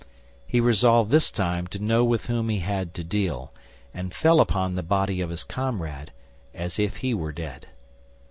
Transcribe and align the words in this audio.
He 0.47 0.59
resolved 0.59 1.11
this 1.11 1.29
time 1.29 1.67
to 1.67 1.77
know 1.77 2.03
with 2.03 2.25
whom 2.25 2.49
he 2.49 2.57
had 2.61 2.95
to 2.95 3.03
deal, 3.03 3.53
and 3.93 4.11
fell 4.15 4.39
upon 4.39 4.73
the 4.73 4.81
body 4.81 5.21
of 5.21 5.29
his 5.29 5.43
comrade 5.43 6.11
as 6.55 6.79
if 6.79 6.97
he 7.05 7.13
were 7.13 7.31
dead. 7.31 7.67